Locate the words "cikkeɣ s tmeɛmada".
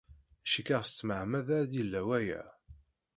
0.51-1.55